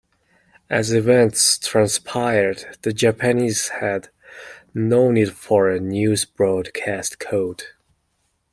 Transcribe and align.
As 0.67 0.91
events 0.91 1.59
transpired, 1.59 2.79
the 2.81 2.91
Japanese 2.91 3.67
had 3.67 4.09
no 4.73 5.11
need 5.11 5.31
for 5.31 5.69
a 5.69 5.79
news 5.79 6.25
broadcast 6.25 7.19
code. 7.19 7.65